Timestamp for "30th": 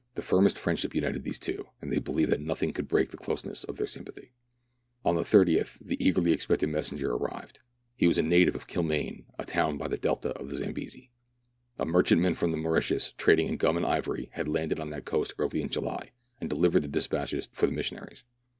5.21-5.77